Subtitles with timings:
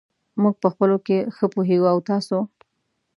[0.41, 1.87] موږ په خپلو کې ښه پوهېږو.
[1.93, 2.37] او تاسو!؟